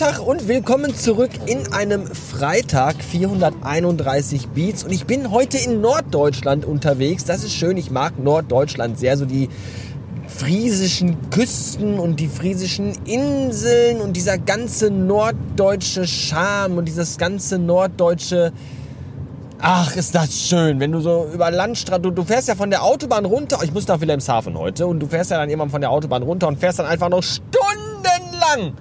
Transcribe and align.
Tag 0.00 0.26
und 0.26 0.48
willkommen 0.48 0.94
zurück 0.94 1.28
in 1.44 1.74
einem 1.74 2.06
Freitag. 2.06 3.04
431 3.04 4.48
Beats. 4.48 4.82
Und 4.82 4.92
ich 4.92 5.04
bin 5.04 5.30
heute 5.30 5.58
in 5.58 5.82
Norddeutschland 5.82 6.64
unterwegs. 6.64 7.26
Das 7.26 7.44
ist 7.44 7.52
schön, 7.52 7.76
ich 7.76 7.90
mag 7.90 8.18
Norddeutschland 8.18 8.98
sehr, 8.98 9.18
so 9.18 9.26
die 9.26 9.50
friesischen 10.26 11.28
Küsten 11.28 11.98
und 11.98 12.18
die 12.18 12.28
friesischen 12.28 12.94
Inseln 13.04 14.00
und 14.00 14.16
dieser 14.16 14.38
ganze 14.38 14.90
norddeutsche 14.90 16.06
Charme 16.06 16.78
und 16.78 16.86
dieses 16.86 17.18
ganze 17.18 17.58
norddeutsche 17.58 18.54
Ach, 19.60 19.94
ist 19.94 20.14
das 20.14 20.34
schön, 20.34 20.80
wenn 20.80 20.92
du 20.92 21.00
so 21.00 21.28
über 21.30 21.50
Landstraße, 21.50 22.00
du, 22.00 22.10
du 22.10 22.24
fährst 22.24 22.48
ja 22.48 22.54
von 22.54 22.70
der 22.70 22.82
Autobahn 22.82 23.26
runter, 23.26 23.58
ich 23.62 23.74
muss 23.74 23.86
nach 23.86 24.00
Wilhelmshaven 24.00 24.56
heute, 24.56 24.86
und 24.86 25.00
du 25.00 25.06
fährst 25.06 25.30
ja 25.30 25.36
dann 25.36 25.50
irgendwann 25.50 25.68
von 25.68 25.82
der 25.82 25.90
Autobahn 25.90 26.22
runter 26.22 26.48
und 26.48 26.58
fährst 26.58 26.78
dann 26.78 26.86
einfach 26.86 27.10
noch 27.10 27.22
stundenlang 27.22 28.72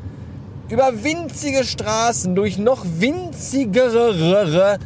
über 0.69 1.03
winzige 1.03 1.63
Straßen, 1.63 2.35
durch 2.35 2.57
noch 2.57 2.85
winzigere 2.99 4.77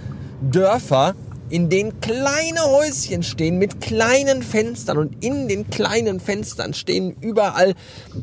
Dörfer, 0.42 1.14
in 1.50 1.70
denen 1.70 2.00
kleine 2.00 2.62
Häuschen 2.66 3.22
stehen 3.22 3.58
mit 3.58 3.82
kleinen 3.82 4.42
Fenstern. 4.42 4.98
Und 4.98 5.24
in 5.24 5.48
den 5.48 5.70
kleinen 5.70 6.20
Fenstern 6.20 6.74
stehen 6.74 7.16
überall 7.20 7.74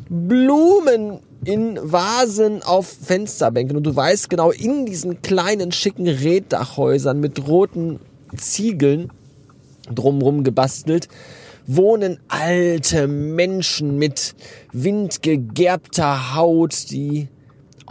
Blumen 0.09 1.19
in 1.45 1.79
Vasen 1.81 2.63
auf 2.63 2.87
Fensterbänken. 2.87 3.77
Und 3.77 3.83
du 3.83 3.95
weißt 3.95 4.29
genau, 4.29 4.51
in 4.51 4.85
diesen 4.85 5.21
kleinen 5.21 5.71
schicken 5.71 6.07
Reddachhäusern 6.07 7.19
mit 7.19 7.47
roten 7.47 7.99
Ziegeln 8.35 9.11
drumrum 9.93 10.43
gebastelt, 10.43 11.09
wohnen 11.67 12.19
alte 12.27 13.07
Menschen 13.07 13.97
mit 13.97 14.35
windgegerbter 14.73 16.35
Haut, 16.35 16.89
die 16.89 17.27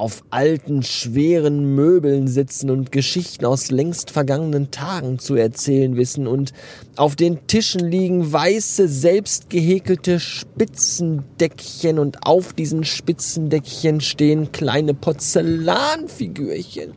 auf 0.00 0.24
alten, 0.30 0.82
schweren 0.82 1.74
Möbeln 1.74 2.26
sitzen 2.26 2.70
und 2.70 2.90
Geschichten 2.90 3.44
aus 3.44 3.70
längst 3.70 4.10
vergangenen 4.10 4.70
Tagen 4.70 5.18
zu 5.18 5.34
erzählen 5.34 5.94
wissen 5.94 6.26
und 6.26 6.54
auf 6.96 7.16
den 7.16 7.46
Tischen 7.46 7.86
liegen 7.86 8.32
weiße, 8.32 8.88
selbst 8.88 9.50
gehäkelte 9.50 10.18
Spitzendeckchen 10.18 11.98
und 11.98 12.26
auf 12.26 12.54
diesen 12.54 12.84
Spitzendeckchen 12.84 14.00
stehen 14.00 14.52
kleine 14.52 14.94
Porzellanfigürchen. 14.94 16.94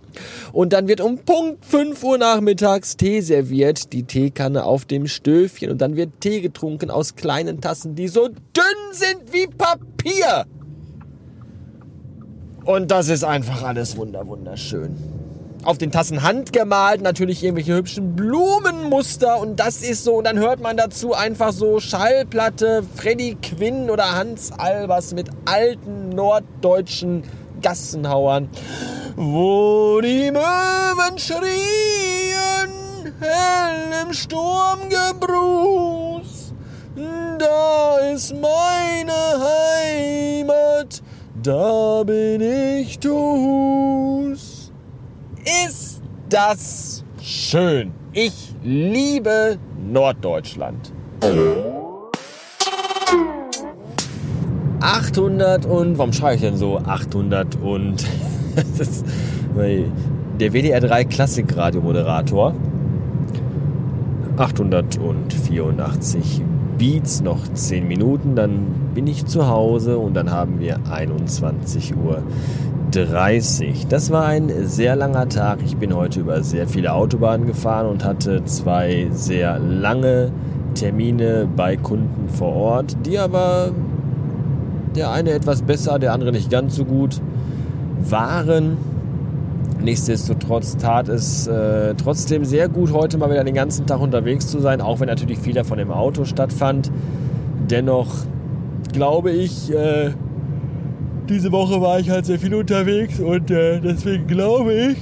Und 0.54 0.72
dann 0.72 0.88
wird 0.88 1.02
um 1.02 1.18
Punkt 1.18 1.66
5 1.66 2.02
Uhr 2.06 2.18
nachmittags 2.18 2.96
Tee 2.96 3.20
serviert, 3.20 3.92
die 3.92 4.04
Teekanne 4.04 4.64
auf 4.64 4.86
dem 4.86 5.08
Stöfchen 5.08 5.72
und 5.72 5.82
dann 5.82 5.98
wird 5.98 6.22
Tee 6.22 6.40
getrunken 6.40 6.90
aus 6.90 7.16
kleinen 7.16 7.60
Tassen, 7.60 7.96
die 7.96 8.08
so 8.08 8.30
dünn 8.30 8.94
sind 8.94 9.34
wie 9.34 9.48
Papier. 9.48 10.46
Und 12.66 12.92
das 12.92 13.10
ist 13.10 13.26
einfach 13.26 13.64
alles 13.64 13.98
wunder 13.98 14.26
wunderschön. 14.26 14.96
Auf 15.64 15.78
den 15.78 15.92
Tassen 15.92 16.24
handgemalt, 16.24 17.02
natürlich 17.02 17.44
irgendwelche 17.44 17.76
hübschen 17.76 18.16
Blumenmuster 18.16 19.38
und 19.40 19.60
das 19.60 19.82
ist 19.82 20.04
so, 20.04 20.16
und 20.16 20.24
dann 20.26 20.40
hört 20.40 20.62
man 20.62 20.76
dazu 20.76 21.14
einfach 21.14 21.54
so 21.54 21.80
Schallplatte, 21.80 22.84
Freddy 22.96 23.38
Quinn 23.42 23.90
oder 23.90 24.14
Hans 24.14 24.52
Albers 24.52 25.14
mit 25.14 25.30
alten 25.46 26.10
norddeutschen 26.10 27.24
Gassenhauern, 27.62 28.50
wo 29.16 30.02
die 30.02 30.32
Möwen 30.32 31.18
schrien, 31.18 32.74
hell 33.22 34.06
im 34.06 34.12
Sturmgebruß, 34.14 36.54
da 37.40 38.00
ist 38.14 38.34
meine 38.34 39.14
Heimat 39.14 40.23
da 41.44 42.04
bin 42.04 42.42
ich 42.42 43.00
Tuhus. 43.00 44.72
Ist 45.44 46.02
das 46.30 47.04
schön. 47.22 47.92
Ich 48.14 48.56
liebe 48.64 49.58
Norddeutschland. 49.92 50.94
800 54.80 55.66
und, 55.66 55.98
warum 55.98 56.14
schreibe 56.14 56.36
ich 56.36 56.42
denn 56.42 56.58
so 56.58 56.78
800 56.78 57.58
und, 57.62 58.06
der 60.40 60.54
WDR 60.54 60.80
3 60.80 61.04
Klassikradiomoderator 61.06 62.54
884 64.38 66.42
Beats, 66.84 67.22
noch 67.22 67.48
10 67.48 67.88
Minuten, 67.88 68.36
dann 68.36 68.66
bin 68.94 69.08
ich 69.08 69.26
zu 69.26 69.48
Hause 69.48 69.98
und 69.98 70.16
dann 70.16 70.32
haben 70.32 70.60
wir 70.60 70.80
21 70.92 71.96
Uhr 71.96 72.24
30. 72.92 73.88
Das 73.88 74.12
war 74.12 74.26
ein 74.26 74.52
sehr 74.66 74.98
langer 74.98 75.30
Tag. 75.30 75.60
Ich 75.64 75.78
bin 75.78 75.96
heute 75.96 76.20
über 76.20 76.44
sehr 76.44 76.68
viele 76.68 76.92
Autobahnen 76.92 77.48
gefahren 77.48 77.88
und 77.88 78.04
hatte 78.04 78.44
zwei 78.44 79.08
sehr 79.14 79.60
lange 79.60 80.34
Termine 80.76 81.48
bei 81.56 81.78
Kunden 81.78 82.28
vor 82.28 82.54
Ort, 82.54 82.98
die 83.06 83.18
aber 83.18 83.72
der 84.94 85.10
eine 85.10 85.32
etwas 85.32 85.62
besser, 85.62 86.00
der 86.00 86.12
andere 86.12 86.34
nicht 86.34 86.52
ganz 86.52 86.76
so 86.76 86.84
gut 86.84 87.22
waren. 88.02 88.76
Nichtsdestotrotz 89.84 90.78
tat 90.78 91.10
es 91.10 91.46
äh, 91.46 91.94
trotzdem 91.96 92.46
sehr 92.46 92.70
gut, 92.70 92.94
heute 92.94 93.18
mal 93.18 93.30
wieder 93.30 93.44
den 93.44 93.54
ganzen 93.54 93.86
Tag 93.86 94.00
unterwegs 94.00 94.48
zu 94.48 94.60
sein, 94.60 94.80
auch 94.80 95.02
wenn 95.02 95.10
natürlich 95.10 95.40
viel 95.40 95.54
davon 95.54 95.78
im 95.78 95.92
Auto 95.92 96.24
stattfand. 96.24 96.90
Dennoch 97.70 98.08
glaube 98.94 99.32
ich, 99.32 99.74
äh, 99.74 100.12
diese 101.28 101.52
Woche 101.52 101.82
war 101.82 102.00
ich 102.00 102.10
halt 102.10 102.26
sehr 102.26 102.40
viel 102.40 102.56
unterwegs 102.56 103.20
und 103.20 103.52
äh, 103.52 103.82
deswegen 103.82 104.26
glaube 104.26 104.74
ich, 104.74 104.98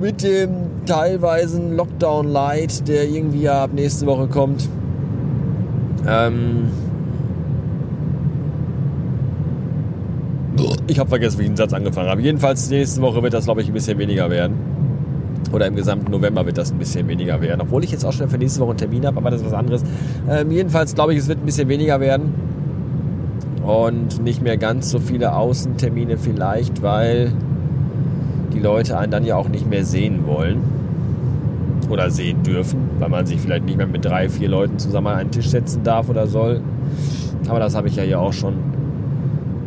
mit 0.00 0.22
dem 0.22 0.50
teilweisen 0.86 1.76
Lockdown 1.76 2.28
Light, 2.28 2.88
der 2.88 3.06
irgendwie 3.06 3.50
ab 3.50 3.70
nächste 3.74 4.06
Woche 4.06 4.28
kommt, 4.28 4.66
ähm, 6.08 6.68
Ich 10.86 10.98
habe 10.98 11.08
vergessen, 11.08 11.38
wie 11.38 11.42
ich 11.42 11.48
den 11.48 11.56
Satz 11.56 11.72
angefangen 11.72 12.08
habe. 12.08 12.20
Jedenfalls 12.22 12.70
nächste 12.70 13.02
Woche 13.02 13.22
wird 13.22 13.34
das, 13.34 13.44
glaube 13.44 13.60
ich, 13.60 13.68
ein 13.68 13.74
bisschen 13.74 13.98
weniger 13.98 14.30
werden. 14.30 14.54
Oder 15.52 15.66
im 15.66 15.76
gesamten 15.76 16.10
November 16.10 16.44
wird 16.46 16.58
das 16.58 16.72
ein 16.72 16.78
bisschen 16.78 17.08
weniger 17.08 17.40
werden. 17.40 17.60
Obwohl 17.60 17.84
ich 17.84 17.90
jetzt 17.90 18.04
auch 18.04 18.12
schon 18.12 18.28
für 18.28 18.38
nächste 18.38 18.60
Woche 18.60 18.70
einen 18.70 18.78
Termin 18.78 19.06
habe, 19.06 19.18
aber 19.18 19.30
das 19.30 19.40
ist 19.40 19.46
was 19.46 19.52
anderes. 19.52 19.82
Ähm, 20.28 20.50
jedenfalls 20.50 20.94
glaube 20.94 21.12
ich, 21.12 21.20
es 21.20 21.28
wird 21.28 21.40
ein 21.40 21.46
bisschen 21.46 21.68
weniger 21.68 22.00
werden. 22.00 22.34
Und 23.64 24.22
nicht 24.22 24.42
mehr 24.42 24.56
ganz 24.56 24.90
so 24.90 24.98
viele 24.98 25.34
Außentermine 25.34 26.18
vielleicht, 26.18 26.82
weil 26.82 27.32
die 28.52 28.60
Leute 28.60 28.96
einen 28.96 29.10
dann 29.10 29.24
ja 29.24 29.36
auch 29.36 29.48
nicht 29.48 29.68
mehr 29.68 29.84
sehen 29.84 30.26
wollen. 30.26 30.60
Oder 31.90 32.10
sehen 32.10 32.42
dürfen, 32.42 32.90
weil 32.98 33.08
man 33.08 33.26
sich 33.26 33.40
vielleicht 33.40 33.64
nicht 33.64 33.76
mehr 33.76 33.86
mit 33.86 34.04
drei, 34.04 34.28
vier 34.28 34.48
Leuten 34.48 34.78
zusammen 34.78 35.08
an 35.08 35.18
einen 35.18 35.30
Tisch 35.30 35.48
setzen 35.48 35.82
darf 35.84 36.08
oder 36.08 36.26
soll. 36.26 36.60
Aber 37.48 37.60
das 37.60 37.76
habe 37.76 37.88
ich 37.88 37.96
ja 37.96 38.02
hier 38.02 38.20
auch 38.20 38.32
schon 38.32 38.54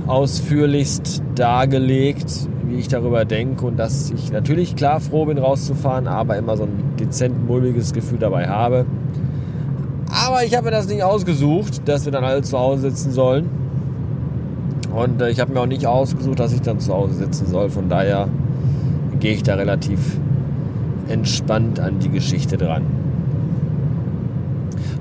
ausführlichst 0.09 1.21
dargelegt, 1.35 2.49
wie 2.65 2.75
ich 2.75 2.87
darüber 2.87 3.25
denke 3.25 3.65
und 3.65 3.77
dass 3.77 4.11
ich 4.11 4.31
natürlich 4.31 4.75
klar 4.75 4.99
froh 4.99 5.25
bin, 5.25 5.37
rauszufahren, 5.37 6.07
aber 6.07 6.37
immer 6.37 6.57
so 6.57 6.63
ein 6.63 6.95
dezent 6.99 7.47
mulmiges 7.47 7.93
Gefühl 7.93 8.17
dabei 8.17 8.47
habe. 8.47 8.85
Aber 10.09 10.43
ich 10.43 10.55
habe 10.55 10.65
mir 10.65 10.71
das 10.71 10.87
nicht 10.87 11.03
ausgesucht, 11.03 11.87
dass 11.87 12.05
wir 12.05 12.11
dann 12.11 12.23
alle 12.23 12.41
zu 12.41 12.57
Hause 12.57 12.89
sitzen 12.89 13.11
sollen. 13.11 13.49
Und 14.95 15.21
äh, 15.21 15.29
ich 15.29 15.39
habe 15.39 15.53
mir 15.53 15.61
auch 15.61 15.67
nicht 15.67 15.85
ausgesucht, 15.85 16.39
dass 16.39 16.51
ich 16.51 16.61
dann 16.61 16.79
zu 16.79 16.93
Hause 16.93 17.13
sitzen 17.13 17.45
soll. 17.45 17.69
Von 17.69 17.89
daher 17.89 18.27
gehe 19.19 19.33
ich 19.33 19.43
da 19.43 19.53
relativ 19.55 19.99
entspannt 21.07 21.79
an 21.79 21.99
die 21.99 22.09
Geschichte 22.09 22.57
dran. 22.57 22.83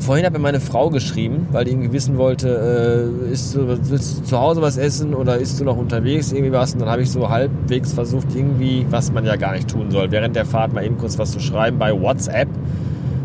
Vorhin 0.01 0.25
hat 0.25 0.33
mir 0.33 0.39
meine 0.39 0.61
Frau 0.61 0.91
geschrieben, 0.91 1.49
weil 1.53 1.65
die 1.65 1.73
irgendwie 1.73 1.93
wissen 1.93 2.17
wollte, 2.19 3.11
äh, 3.29 3.33
ist 3.33 3.55
du, 3.55 3.69
willst 3.69 4.19
du 4.19 4.23
zu 4.25 4.39
Hause 4.39 4.63
was 4.63 4.77
essen 4.77 5.15
oder 5.15 5.39
ist 5.39 5.59
du 5.61 5.65
noch 5.65 5.77
unterwegs 5.77 6.33
irgendwie 6.33 6.53
was? 6.53 6.73
Und 6.73 6.81
dann 6.81 6.89
habe 6.89 7.03
ich 7.03 7.11
so 7.11 7.29
halbwegs 7.29 7.93
versucht, 7.93 8.29
irgendwie, 8.35 8.87
was 8.91 9.13
man 9.13 9.25
ja 9.25 9.37
gar 9.37 9.53
nicht 9.53 9.69
tun 9.69 9.91
soll, 9.91 10.11
während 10.11 10.37
der 10.37 10.45
Fahrt 10.45 10.73
mal 10.73 10.85
eben 10.85 10.99
kurz 10.99 11.19
was 11.19 11.33
zu 11.33 11.41
schreiben 11.41 11.79
bei 11.79 11.93
WhatsApp. 11.93 12.49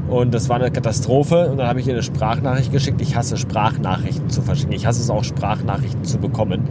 Und 0.10 0.34
das 0.34 0.50
war 0.50 0.58
eine 0.58 0.70
Katastrophe. 0.72 1.50
Und 1.50 1.58
dann 1.58 1.68
habe 1.68 1.80
ich 1.80 1.88
ihr 1.88 1.94
eine 1.94 2.04
Sprachnachricht 2.04 2.72
geschickt. 2.72 3.02
Ich 3.02 3.16
hasse 3.16 3.38
Sprachnachrichten 3.38 4.30
zu 4.30 4.42
verschicken. 4.42 4.74
Ich 4.74 4.86
hasse 4.86 5.02
es 5.02 5.10
auch, 5.10 5.24
Sprachnachrichten 5.24 6.04
zu 6.04 6.18
bekommen. 6.20 6.68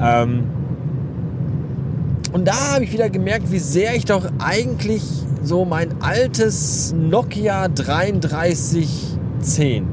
Ähm 0.00 0.44
und 2.32 2.46
da 2.46 2.74
habe 2.74 2.84
ich 2.84 2.92
wieder 2.92 3.08
gemerkt, 3.08 3.50
wie 3.50 3.58
sehr 3.58 3.94
ich 3.96 4.04
doch 4.04 4.26
eigentlich 4.38 5.02
so 5.42 5.64
mein 5.64 6.02
altes 6.02 6.94
Nokia 6.96 7.68
33 7.68 9.15
10 9.40 9.86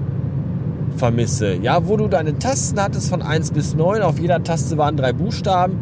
vermisse. 0.98 1.56
Ja, 1.56 1.88
wo 1.88 1.98
du 1.98 2.08
deine 2.08 2.38
Tasten 2.38 2.80
hattest 2.80 3.10
von 3.10 3.22
1 3.22 3.52
bis 3.52 3.76
9. 3.76 4.02
Auf 4.02 4.20
jeder 4.20 4.44
Taste 4.44 4.78
waren 4.78 4.98
drei 4.98 5.14
Buchstaben. 5.14 5.80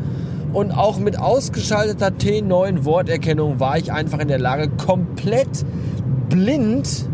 Und 0.54 0.72
auch 0.72 1.00
mit 1.00 1.18
ausgeschalteter 1.18 2.08
T9 2.08 2.84
Worterkennung 2.84 3.60
war 3.60 3.78
ich 3.78 3.92
einfach 3.92 4.20
in 4.20 4.28
der 4.28 4.40
Lage, 4.40 4.70
komplett 4.70 5.66
blind 6.30 7.08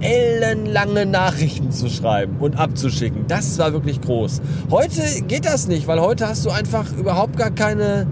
ellenlange 0.00 1.06
Nachrichten 1.06 1.70
zu 1.72 1.88
schreiben 1.88 2.36
und 2.38 2.58
abzuschicken. 2.58 3.24
Das 3.28 3.58
war 3.58 3.72
wirklich 3.72 4.00
groß. 4.00 4.42
Heute 4.70 5.02
geht 5.26 5.46
das 5.46 5.68
nicht, 5.68 5.86
weil 5.88 6.00
heute 6.00 6.28
hast 6.28 6.44
du 6.44 6.50
einfach 6.50 6.92
überhaupt 6.96 7.36
gar 7.36 7.50
keine, 7.50 8.06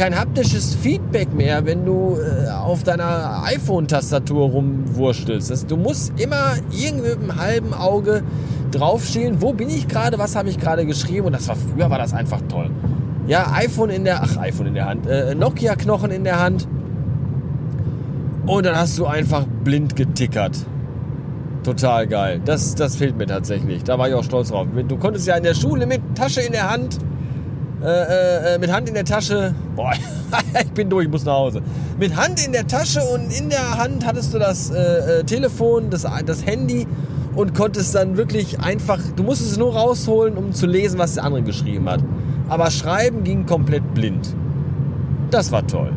kein 0.00 0.18
haptisches 0.18 0.74
Feedback 0.76 1.34
mehr, 1.34 1.66
wenn 1.66 1.84
du 1.84 2.16
äh, 2.16 2.48
auf 2.48 2.84
deiner 2.84 3.42
iPhone-Tastatur 3.44 4.48
rumwurstelst. 4.48 5.50
Das, 5.50 5.66
du 5.66 5.76
musst 5.76 6.18
immer 6.18 6.54
irgendwie 6.70 7.10
mit 7.10 7.18
einem 7.18 7.36
halben 7.36 7.74
Auge 7.74 8.22
draufschielen, 8.70 9.42
wo 9.42 9.52
bin 9.52 9.68
ich 9.68 9.88
gerade, 9.88 10.18
was 10.18 10.36
habe 10.36 10.48
ich 10.48 10.58
gerade 10.58 10.86
geschrieben 10.86 11.26
und 11.26 11.34
das 11.34 11.48
war 11.48 11.56
früher 11.56 11.90
war 11.90 11.98
das 11.98 12.14
einfach 12.14 12.40
toll. 12.48 12.70
Ja, 13.26 13.52
iPhone 13.52 13.90
in 13.90 14.04
der, 14.04 14.22
ach 14.22 14.38
iPhone 14.38 14.68
in 14.68 14.74
der 14.74 14.86
Hand, 14.86 15.06
äh, 15.06 15.34
Nokia-Knochen 15.34 16.10
in 16.10 16.24
der 16.24 16.40
Hand 16.40 16.66
und 18.46 18.64
dann 18.64 18.76
hast 18.76 18.98
du 18.98 19.04
einfach 19.04 19.44
blind 19.64 19.96
getickert. 19.96 20.56
Total 21.62 22.06
geil. 22.06 22.40
Das, 22.42 22.74
das 22.74 22.96
fehlt 22.96 23.18
mir 23.18 23.26
tatsächlich. 23.26 23.84
Da 23.84 23.98
war 23.98 24.08
ich 24.08 24.14
auch 24.14 24.24
stolz 24.24 24.48
drauf. 24.48 24.66
Du 24.88 24.96
konntest 24.96 25.26
ja 25.26 25.36
in 25.36 25.42
der 25.42 25.52
Schule 25.52 25.84
mit 25.84 26.00
Tasche 26.14 26.40
in 26.40 26.52
der 26.52 26.70
Hand, 26.70 26.96
äh, 27.82 28.54
äh, 28.54 28.58
mit 28.58 28.70
Hand 28.70 28.88
in 28.88 28.94
der 28.94 29.04
Tasche, 29.04 29.54
boah, 29.74 29.92
ich 30.64 30.72
bin 30.72 30.90
durch, 30.90 31.06
ich 31.06 31.10
muss 31.10 31.24
nach 31.24 31.34
Hause. 31.34 31.62
Mit 31.98 32.14
Hand 32.14 32.44
in 32.44 32.52
der 32.52 32.66
Tasche 32.66 33.00
und 33.00 33.30
in 33.32 33.48
der 33.48 33.78
Hand 33.78 34.06
hattest 34.06 34.34
du 34.34 34.38
das 34.38 34.70
äh, 34.70 35.20
äh, 35.20 35.24
Telefon, 35.24 35.88
das, 35.88 36.06
das 36.26 36.44
Handy 36.44 36.86
und 37.34 37.54
konntest 37.54 37.94
dann 37.94 38.16
wirklich 38.18 38.60
einfach, 38.60 38.98
du 39.16 39.22
musstest 39.22 39.52
es 39.52 39.58
nur 39.58 39.74
rausholen, 39.74 40.36
um 40.36 40.52
zu 40.52 40.66
lesen, 40.66 40.98
was 40.98 41.14
der 41.14 41.24
andere 41.24 41.42
geschrieben 41.42 41.88
hat. 41.88 42.00
Aber 42.48 42.70
schreiben 42.70 43.24
ging 43.24 43.46
komplett 43.46 43.94
blind. 43.94 44.34
Das 45.30 45.50
war 45.52 45.66
toll. 45.66 45.92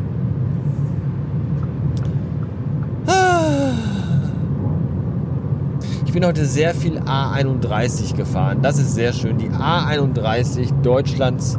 Ich 6.06 6.12
bin 6.12 6.24
heute 6.24 6.46
sehr 6.46 6.74
viel 6.76 6.98
A31 7.00 8.14
gefahren. 8.16 8.62
Das 8.62 8.78
ist 8.78 8.94
sehr 8.94 9.12
schön. 9.12 9.36
Die 9.36 9.50
A31, 9.50 10.72
Deutschlands 10.80 11.58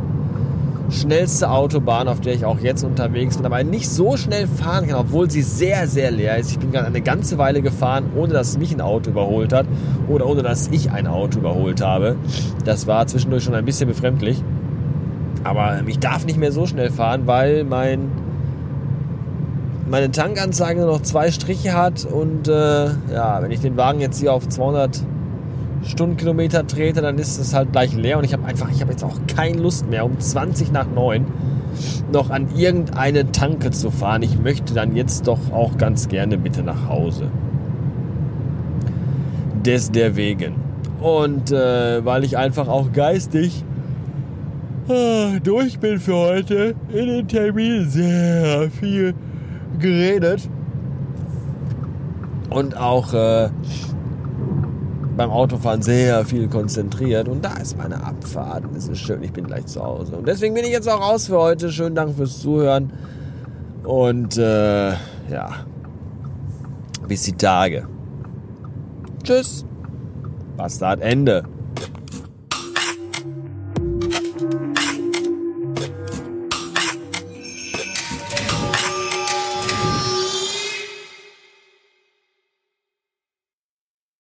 schnellste 0.89 1.49
Autobahn, 1.49 2.07
auf 2.07 2.21
der 2.21 2.33
ich 2.33 2.45
auch 2.45 2.59
jetzt 2.59 2.83
unterwegs 2.83 3.37
bin, 3.37 3.45
aber 3.45 3.63
nicht 3.63 3.89
so 3.89 4.17
schnell 4.17 4.47
fahren 4.47 4.87
kann, 4.87 4.97
obwohl 4.97 5.29
sie 5.29 5.41
sehr, 5.41 5.87
sehr 5.87 6.11
leer 6.11 6.37
ist. 6.37 6.51
Ich 6.51 6.59
bin 6.59 6.71
gerade 6.71 6.87
eine 6.87 7.01
ganze 7.01 7.37
Weile 7.37 7.61
gefahren, 7.61 8.11
ohne 8.15 8.33
dass 8.33 8.57
mich 8.57 8.71
ein 8.71 8.81
Auto 8.81 9.09
überholt 9.09 9.53
hat 9.53 9.65
oder 10.07 10.27
ohne 10.27 10.43
dass 10.43 10.67
ich 10.67 10.91
ein 10.91 11.07
Auto 11.07 11.39
überholt 11.39 11.81
habe. 11.81 12.15
Das 12.63 12.87
war 12.87 13.07
zwischendurch 13.07 13.43
schon 13.43 13.55
ein 13.55 13.65
bisschen 13.65 13.87
befremdlich. 13.87 14.43
Aber 15.43 15.81
ich 15.85 15.99
darf 15.99 16.25
nicht 16.25 16.39
mehr 16.39 16.51
so 16.51 16.65
schnell 16.65 16.89
fahren, 16.89 17.23
weil 17.25 17.63
mein, 17.63 18.11
meine 19.89 20.11
Tankanzeige 20.11 20.81
nur 20.81 20.89
noch 20.89 21.01
zwei 21.01 21.29
Striche 21.31 21.73
hat 21.73 22.05
und 22.05 22.47
äh, 22.47 22.85
ja, 23.13 23.41
wenn 23.41 23.51
ich 23.51 23.59
den 23.59 23.77
Wagen 23.77 23.99
jetzt 23.99 24.19
hier 24.19 24.33
auf 24.33 24.47
200 24.47 25.03
Stundenkilometer 25.85 26.65
trete, 26.67 27.01
dann 27.01 27.17
ist 27.17 27.37
es 27.37 27.53
halt 27.53 27.71
gleich 27.71 27.93
leer 27.93 28.17
und 28.17 28.23
ich 28.23 28.33
habe 28.33 28.45
einfach, 28.45 28.69
ich 28.71 28.81
habe 28.81 28.91
jetzt 28.91 29.03
auch 29.03 29.19
keine 29.27 29.59
Lust 29.59 29.87
mehr, 29.87 30.05
um 30.05 30.19
20 30.19 30.71
nach 30.71 30.87
9 30.87 31.25
noch 32.11 32.29
an 32.29 32.47
irgendeine 32.55 33.31
Tanke 33.31 33.71
zu 33.71 33.91
fahren. 33.91 34.21
Ich 34.23 34.39
möchte 34.39 34.73
dann 34.73 34.95
jetzt 34.95 35.27
doch 35.27 35.51
auch 35.51 35.77
ganz 35.77 36.07
gerne 36.07 36.37
bitte 36.37 36.63
nach 36.63 36.87
Hause. 36.87 37.27
Des 39.65 39.91
der 39.91 40.15
Wegen. 40.15 40.55
Und 41.01 41.51
äh, 41.51 42.03
weil 42.05 42.23
ich 42.23 42.37
einfach 42.37 42.67
auch 42.67 42.91
geistig 42.91 43.63
äh, 44.87 45.39
durch 45.41 45.79
bin 45.79 45.99
für 45.99 46.15
heute, 46.15 46.75
in 46.93 47.07
den 47.07 47.27
Termin 47.27 47.89
sehr 47.89 48.69
viel 48.71 49.13
geredet. 49.79 50.49
Und 52.49 52.77
auch 52.77 53.13
äh, 53.13 53.49
beim 55.15 55.31
Autofahren 55.31 55.81
sehr 55.81 56.25
viel 56.25 56.47
konzentriert 56.47 57.27
und 57.27 57.43
da 57.43 57.53
ist 57.57 57.77
meine 57.77 58.03
Abfahrt 58.03 58.63
es 58.75 58.87
ist 58.87 58.99
schön, 58.99 59.23
ich 59.23 59.31
bin 59.31 59.45
gleich 59.45 59.65
zu 59.65 59.83
Hause. 59.83 60.17
Und 60.17 60.27
deswegen 60.27 60.53
bin 60.53 60.63
ich 60.63 60.71
jetzt 60.71 60.89
auch 60.89 61.01
raus 61.01 61.27
für 61.27 61.37
heute. 61.37 61.71
Schönen 61.71 61.95
Dank 61.95 62.15
fürs 62.15 62.39
Zuhören 62.39 62.91
und 63.83 64.37
äh, 64.37 64.89
ja, 64.89 65.65
bis 67.07 67.23
die 67.23 67.33
Tage. 67.33 67.87
Tschüss. 69.23 69.65
Bastard 70.57 71.01
Ende. 71.01 71.43